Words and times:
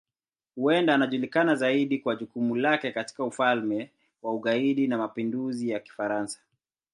Huenda 0.55 0.95
anajulikana 0.95 1.55
zaidi 1.55 1.99
kwa 1.99 2.15
jukumu 2.15 2.55
lake 2.55 2.91
katika 2.91 3.23
Ufalme 3.23 3.91
wa 4.21 4.33
Ugaidi 4.33 4.91
wa 4.91 4.97
Mapinduzi 4.97 5.69
ya 5.69 5.79
Kifaransa. 5.79 6.39